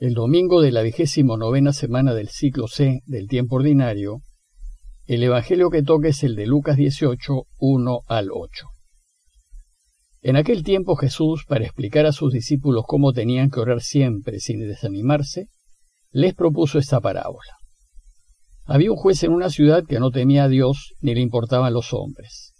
[0.00, 4.22] El domingo de la vigésimo novena semana del ciclo C del tiempo ordinario,
[5.06, 8.68] el Evangelio que toca es el de Lucas 18, 1 al 8.
[10.22, 14.60] En aquel tiempo Jesús, para explicar a sus discípulos cómo tenían que orar siempre sin
[14.60, 15.48] desanimarse,
[16.12, 17.56] les propuso esta parábola.
[18.66, 21.92] Había un juez en una ciudad que no temía a Dios ni le importaban los
[21.92, 22.52] hombres.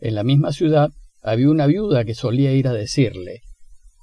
[0.00, 0.90] En la misma ciudad
[1.22, 3.42] había una viuda que solía ir a decirle,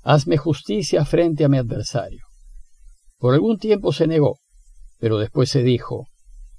[0.04, 2.31] Hazme justicia frente a mi adversario.
[3.22, 4.40] Por algún tiempo se negó,
[4.98, 6.08] pero después se dijo,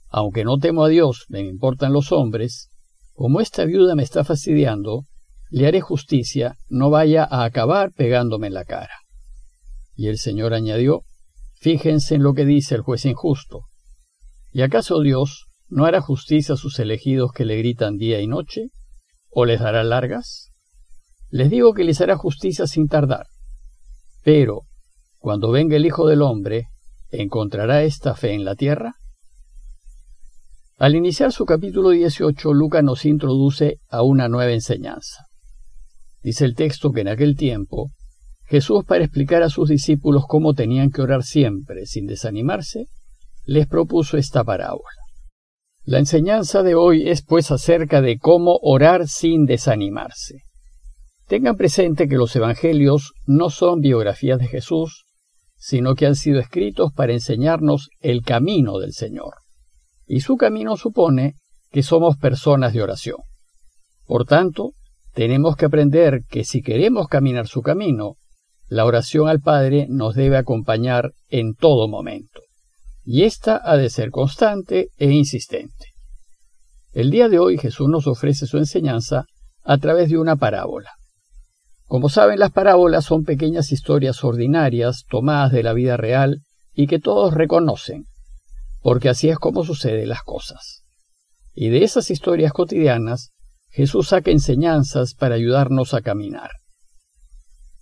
[0.09, 2.71] aunque no temo a Dios, me importan los hombres,
[3.15, 5.03] como esta viuda me está fastidiando,
[5.51, 8.95] le haré justicia, no vaya a acabar pegándome en la cara.
[9.97, 11.03] Y el Señor añadió,
[11.59, 13.65] fíjense en lo que dice el juez injusto.
[14.53, 18.69] ¿Y acaso Dios no hará justicia a sus elegidos que le gritan día y noche?
[19.31, 20.53] ¿O les dará largas?
[21.29, 23.27] Les digo que les hará justicia sin tardar.
[24.23, 24.61] Pero,
[25.23, 26.67] cuando venga el Hijo del Hombre,
[27.13, 28.97] ¿encontrará esta fe en la tierra?
[30.79, 35.27] Al iniciar su capítulo 18, Lucas nos introduce a una nueva enseñanza.
[36.25, 37.93] Dice el texto que en aquel tiempo,
[38.47, 42.87] Jesús, para explicar a sus discípulos cómo tenían que orar siempre sin desanimarse,
[43.45, 44.91] les propuso esta parábola.
[45.85, 50.41] La enseñanza de hoy es pues acerca de cómo orar sin desanimarse.
[51.29, 55.05] Tengan presente que los evangelios no son biografías de Jesús,
[55.63, 59.35] sino que han sido escritos para enseñarnos el camino del Señor.
[60.09, 61.37] Y su camino supone
[61.71, 63.19] que somos personas de oración.
[64.05, 64.73] Por tanto,
[65.15, 68.17] tenemos que aprender que si queremos caminar su camino,
[68.67, 72.41] la oración al Padre nos debe acompañar en todo momento.
[73.05, 75.93] Y ésta ha de ser constante e insistente.
[76.93, 79.27] El día de hoy Jesús nos ofrece su enseñanza
[79.63, 80.91] a través de una parábola.
[81.93, 86.41] Como saben, las parábolas son pequeñas historias ordinarias tomadas de la vida real
[86.73, 88.07] y que todos reconocen,
[88.81, 90.85] porque así es como suceden las cosas.
[91.53, 93.33] Y de esas historias cotidianas,
[93.69, 96.53] Jesús saca enseñanzas para ayudarnos a caminar.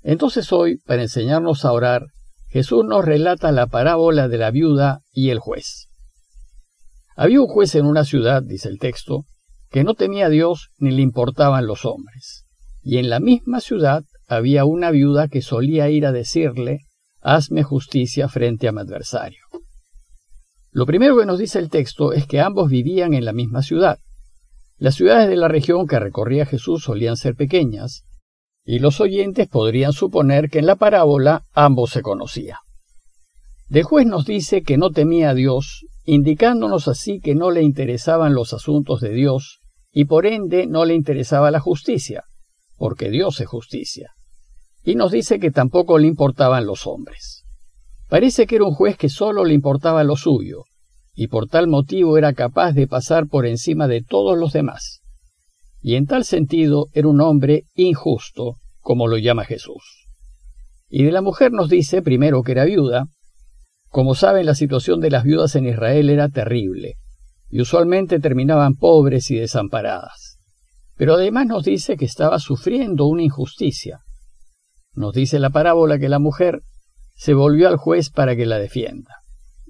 [0.02, 2.06] Entonces hoy, para enseñarnos a orar,
[2.48, 5.86] Jesús nos relata la parábola de la viuda y el juez.
[7.14, 9.22] Había un juez en una ciudad, dice el texto,
[9.70, 12.44] que no temía a Dios ni le importaban los hombres
[12.82, 16.80] y en la misma ciudad había una viuda que solía ir a decirle,
[17.20, 19.42] hazme justicia frente a mi adversario.
[20.72, 23.98] Lo primero que nos dice el texto es que ambos vivían en la misma ciudad.
[24.78, 28.04] Las ciudades de la región que recorría Jesús solían ser pequeñas,
[28.64, 32.58] y los oyentes podrían suponer que en la parábola ambos se conocían.
[33.68, 38.34] Del juez nos dice que no temía a Dios, indicándonos así que no le interesaban
[38.34, 39.60] los asuntos de Dios,
[39.92, 42.24] y por ende no le interesaba la justicia,
[42.80, 44.14] porque Dios es justicia.
[44.82, 47.44] Y nos dice que tampoco le importaban los hombres.
[48.08, 50.64] Parece que era un juez que solo le importaba lo suyo,
[51.14, 55.02] y por tal motivo era capaz de pasar por encima de todos los demás.
[55.82, 60.06] Y en tal sentido era un hombre injusto, como lo llama Jesús.
[60.88, 63.08] Y de la mujer nos dice primero que era viuda.
[63.91, 66.94] Como saben, la situación de las viudas en Israel era terrible,
[67.50, 70.29] y usualmente terminaban pobres y desamparadas.
[71.00, 74.00] Pero además nos dice que estaba sufriendo una injusticia.
[74.92, 76.60] Nos dice la parábola que la mujer
[77.14, 79.14] se volvió al juez para que la defienda,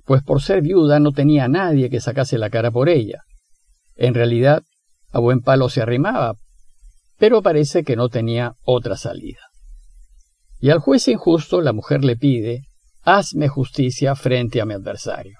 [0.06, 3.22] pues por ser viuda no tenía nadie que sacase la cara por ella.
[3.94, 4.64] En realidad,
[5.12, 6.34] a buen palo se arrimaba,
[7.16, 9.52] pero parece que no tenía otra salida.
[10.58, 12.64] Y al juez injusto la mujer le pide,
[13.02, 15.38] hazme justicia frente a mi adversario,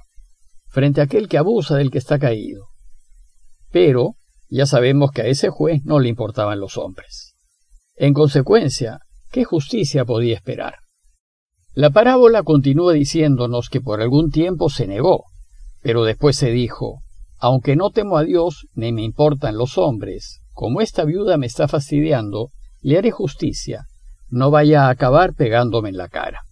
[0.69, 2.67] frente a aquel que abusa del que está caído.
[3.73, 4.15] Pero
[4.51, 7.35] ya sabemos que a ese juez no le importaban los hombres.
[7.97, 9.01] En consecuencia,
[9.31, 10.75] ¿qué justicia podía esperar?
[11.73, 15.25] La parábola continúa diciéndonos que por algún tiempo se negó,
[15.83, 17.01] pero después se dijo,
[17.39, 21.69] aunque no temo a Dios ni me importan los hombres, como esta viuda me está
[21.69, 22.51] fastidiando,
[22.83, 23.87] le haré justicia,
[24.29, 26.43] no vaya a acabar pegándome en la cara.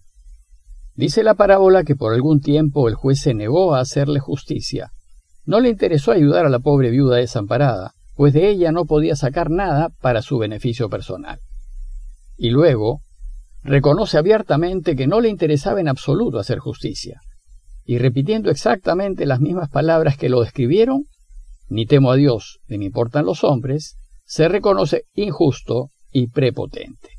[0.95, 4.91] Dice la parábola que por algún tiempo el juez se negó a hacerle justicia,
[5.45, 9.49] no le interesó ayudar a la pobre viuda desamparada, pues de ella no podía sacar
[9.49, 11.39] nada para su beneficio personal.
[12.37, 13.01] Y luego,
[13.63, 17.21] reconoce abiertamente que no le interesaba en absoluto hacer justicia,
[17.85, 21.05] y repitiendo exactamente las mismas palabras que lo describieron,
[21.69, 27.09] ni temo a Dios, ni me importan los hombres, se reconoce injusto y prepotente.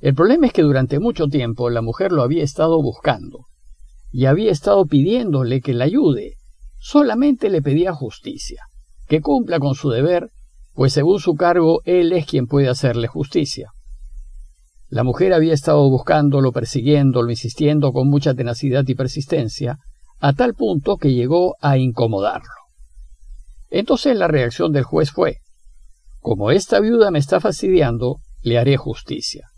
[0.00, 3.46] El problema es que durante mucho tiempo la mujer lo había estado buscando,
[4.10, 6.34] y había estado pidiéndole que la ayude,
[6.82, 8.64] solamente le pedía justicia,
[9.06, 10.30] que cumpla con su deber,
[10.74, 13.70] pues según su cargo él es quien puede hacerle justicia.
[14.88, 19.78] La mujer había estado buscándolo, persiguiéndolo, insistiendo con mucha tenacidad y persistencia,
[20.18, 22.50] a tal punto que llegó a incomodarlo.
[23.70, 25.38] Entonces la reacción del juez fue,
[26.18, 29.50] como esta viuda me está fastidiando, le haré justicia.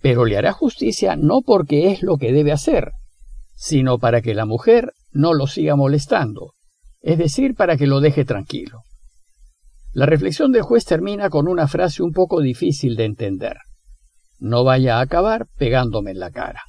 [0.00, 2.92] Pero le hará justicia no porque es lo que debe hacer,
[3.54, 6.52] sino para que la mujer no lo siga molestando,
[7.00, 8.82] es decir, para que lo deje tranquilo.
[9.92, 13.56] La reflexión del juez termina con una frase un poco difícil de entender
[14.44, 16.62] no vaya a acabar pegándome en la cara.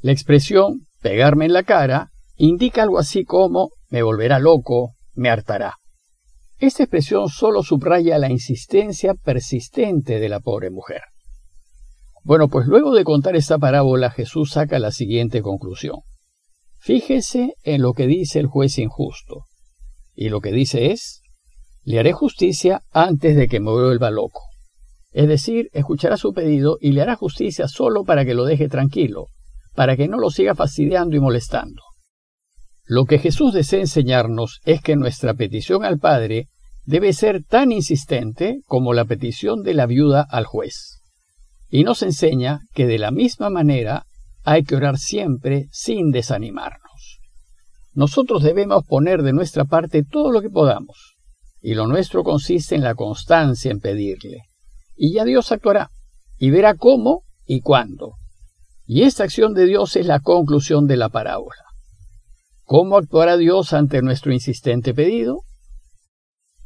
[0.00, 5.76] La expresión pegarme en la cara indica algo así como me volverá loco, me hartará.
[6.58, 11.02] Esta expresión solo subraya la insistencia persistente de la pobre mujer.
[12.22, 16.00] Bueno, pues luego de contar esta parábola Jesús saca la siguiente conclusión.
[16.80, 19.44] Fíjese en lo que dice el juez injusto.
[20.14, 21.20] Y lo que dice es,
[21.84, 24.40] le haré justicia antes de que me vuelva loco.
[25.12, 29.26] Es decir, escuchará su pedido y le hará justicia solo para que lo deje tranquilo,
[29.74, 31.82] para que no lo siga fastidiando y molestando.
[32.84, 36.48] Lo que Jesús desea enseñarnos es que nuestra petición al Padre
[36.84, 41.00] debe ser tan insistente como la petición de la viuda al juez.
[41.68, 44.06] Y nos enseña que de la misma manera
[44.42, 47.20] hay que orar siempre sin desanimarnos.
[47.92, 51.16] Nosotros debemos poner de nuestra parte todo lo que podamos,
[51.60, 54.50] y lo nuestro consiste en la constancia en pedirle
[55.02, 55.90] y ya Dios actuará
[56.36, 58.16] y verá cómo y cuándo.
[58.84, 61.64] Y esta acción de Dios es la conclusión de la parábola.
[62.64, 65.40] ¿Cómo actuará Dios ante nuestro insistente pedido?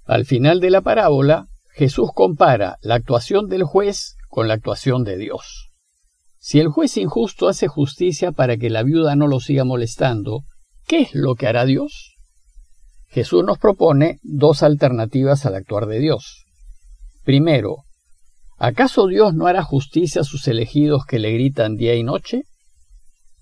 [0.05, 5.17] Al final de la parábola, Jesús compara la actuación del juez con la actuación de
[5.17, 5.71] Dios.
[6.47, 10.43] Si el juez injusto hace justicia para que la viuda no lo siga molestando,
[10.87, 12.17] ¿qué es lo que hará Dios?
[13.09, 16.45] Jesús nos propone dos alternativas al actuar de Dios.
[17.25, 17.85] Primero,
[18.59, 22.43] ¿Acaso Dios no hará justicia a sus elegidos que le gritan día y noche?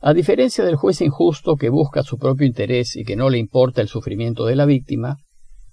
[0.00, 3.80] A diferencia del juez injusto que busca su propio interés y que no le importa
[3.80, 5.16] el sufrimiento de la víctima,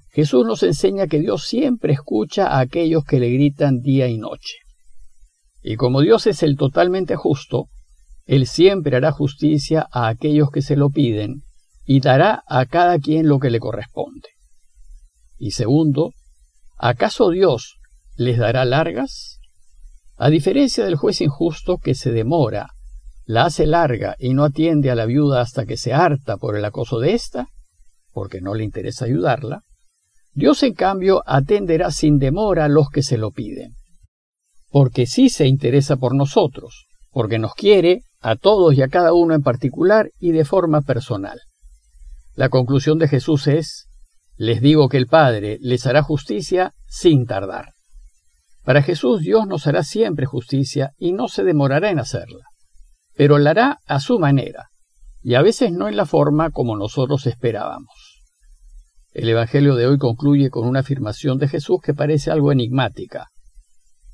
[0.10, 4.56] Jesús nos enseña que Dios siempre escucha a aquellos que le gritan día y noche.
[5.62, 7.68] Y como Dios es el totalmente justo,
[8.26, 11.44] Él siempre hará justicia a aquellos que se lo piden
[11.86, 14.30] y dará a cada quien lo que le corresponde.
[15.38, 16.12] Y segundo,
[16.78, 17.80] ¿acaso Dios
[18.16, 19.40] les dará largas?
[20.18, 22.72] A diferencia del juez injusto que se demora,
[23.26, 26.66] la hace larga y no atiende a la viuda hasta que se harta por el
[26.66, 27.48] acoso de ésta,
[28.12, 29.62] porque no le interesa ayudarla,
[30.34, 33.76] Dios en cambio atenderá sin demora a los que se lo piden,
[34.70, 39.34] porque sí se interesa por nosotros, porque nos quiere a todos y a cada uno
[39.34, 41.40] en particular y de forma personal.
[42.36, 43.88] La conclusión de Jesús es,
[44.36, 47.74] les digo que el Padre les hará justicia sin tardar.
[48.64, 52.46] Para Jesús Dios nos hará siempre justicia y no se demorará en hacerla,
[53.16, 54.70] pero la hará a su manera,
[55.22, 58.22] y a veces no en la forma como nosotros esperábamos.
[59.12, 63.28] El Evangelio de hoy concluye con una afirmación de Jesús que parece algo enigmática.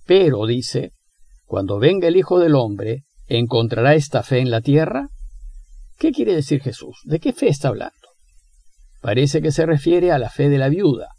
[0.05, 0.91] Pero, dice,
[1.45, 5.09] cuando venga el Hijo del Hombre, ¿encontrará esta fe en la tierra?
[5.97, 6.97] ¿Qué quiere decir Jesús?
[7.05, 7.93] ¿De qué fe está hablando?
[9.01, 11.15] Parece que se refiere a la fe de la viuda,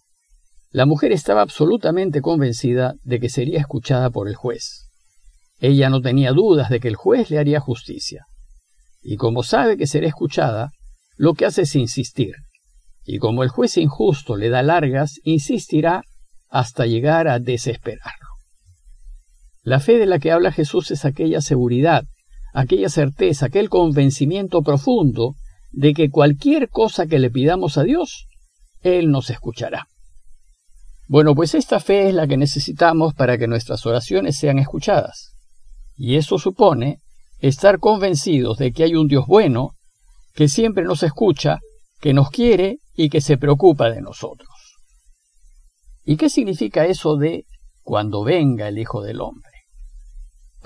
[0.77, 4.91] la mujer estaba absolutamente convencida de que sería escuchada por el juez.
[5.59, 8.27] Ella no tenía dudas de que el juez le haría justicia.
[9.03, 10.73] Y como sabe que será escuchada,
[11.16, 12.35] lo que hace es insistir.
[13.05, 16.02] Y como el juez injusto le da largas, insistirá
[16.50, 18.25] hasta llegar a desesperarlo.
[19.66, 22.04] La fe de la que habla Jesús es aquella seguridad,
[22.54, 25.35] aquella certeza, aquel convencimiento profundo
[25.73, 28.28] de que cualquier cosa que le pidamos a Dios,
[28.82, 29.88] Él nos escuchará.
[31.08, 35.32] Bueno, pues esta fe es la que necesitamos para que nuestras oraciones sean escuchadas.
[35.96, 37.00] Y eso supone
[37.40, 39.73] estar convencidos de que hay un Dios bueno,
[40.32, 41.58] que siempre nos escucha,
[42.00, 44.49] que nos quiere y que se preocupa de nosotros.
[46.04, 47.46] ¿Y qué significa eso de
[47.82, 49.55] cuando venga el Hijo del Hombre?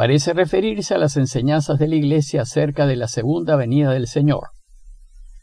[0.00, 4.48] Parece referirse a las enseñanzas de la Iglesia acerca de la segunda venida del Señor.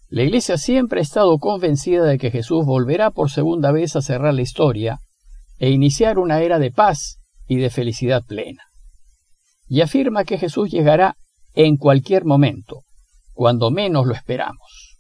[0.10, 4.34] La Iglesia siempre ha estado convencida de que Jesús volverá por segunda vez a cerrar
[4.34, 4.98] la historia
[5.60, 8.64] e iniciar una era de paz y de felicidad plena.
[9.68, 11.18] Y afirma que Jesús llegará
[11.54, 12.82] en cualquier momento,
[13.34, 14.98] cuando menos lo esperamos.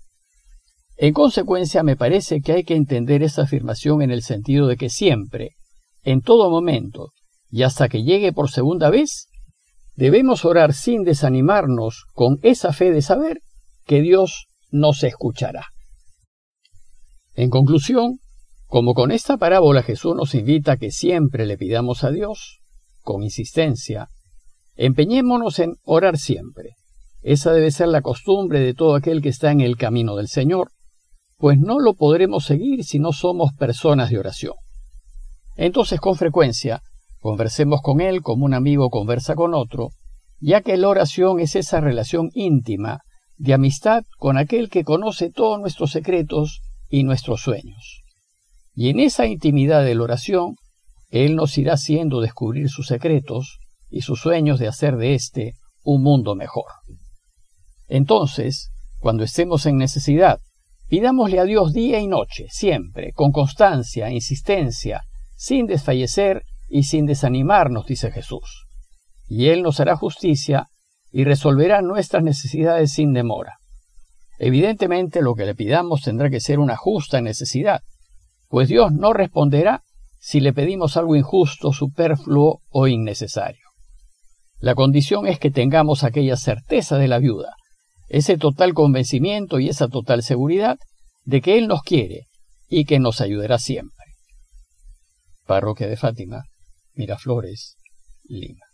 [0.97, 4.91] En consecuencia, me parece que hay que entender esa afirmación en el sentido de que
[4.91, 5.55] siempre,
[6.03, 7.09] en todo momento,
[7.49, 9.29] y hasta que llegue por segunda vez,
[9.97, 13.41] debemos orar sin desanimarnos con esa fe de saber
[13.85, 15.65] que Dios nos escuchará.
[17.35, 18.19] En conclusión,
[18.67, 22.59] como con esta parábola Jesús nos invita a que siempre le pidamos a Dios,
[23.01, 24.07] con insistencia,
[24.77, 26.75] Empeñémonos en orar siempre.
[27.23, 30.69] Esa debe ser la costumbre de todo aquel que está en el camino del Señor,
[31.37, 34.53] pues no lo podremos seguir si no somos personas de oración.
[35.55, 36.83] Entonces, con frecuencia,
[37.19, 39.89] conversemos con Él como un amigo conversa con otro,
[40.39, 43.01] ya que la oración es esa relación íntima
[43.37, 48.03] de amistad con aquel que conoce todos nuestros secretos y nuestros sueños.
[48.73, 50.55] Y en esa intimidad de la oración,
[51.09, 53.59] Él nos irá haciendo descubrir sus secretos
[53.89, 56.65] y sus sueños de hacer de éste un mundo mejor.
[57.87, 60.39] Entonces, cuando estemos en necesidad,
[60.89, 65.03] pidámosle a Dios día y noche, siempre, con constancia, insistencia,
[65.35, 68.65] sin desfallecer y sin desanimarnos, dice Jesús.
[69.27, 70.67] Y Él nos hará justicia
[71.11, 73.57] y resolverá nuestras necesidades sin demora.
[74.39, 77.81] Evidentemente lo que le pidamos tendrá que ser una justa necesidad,
[78.49, 79.83] pues Dios no responderá
[80.19, 83.65] si le pedimos algo injusto, superfluo o innecesario.
[84.59, 87.55] La condición es que tengamos aquella certeza de la viuda,
[88.09, 90.77] ese total convencimiento y esa total seguridad
[91.25, 92.27] de que Él nos quiere
[92.67, 94.05] y que nos ayudará siempre.
[95.45, 96.43] Parroquia de Fátima,
[96.97, 97.77] Miraflores,
[98.27, 98.66] Lima.